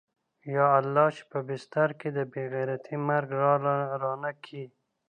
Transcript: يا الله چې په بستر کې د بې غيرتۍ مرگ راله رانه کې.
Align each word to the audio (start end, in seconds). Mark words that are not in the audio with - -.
يا 0.55 0.67
الله 0.79 1.05
چې 1.15 1.23
په 1.31 1.39
بستر 1.47 1.89
کې 1.99 2.09
د 2.17 2.19
بې 2.31 2.43
غيرتۍ 2.53 2.95
مرگ 3.07 3.29
راله 3.41 3.73
رانه 4.01 4.31
کې. 4.43 4.63